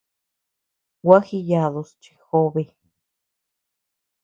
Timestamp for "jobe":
2.25-2.63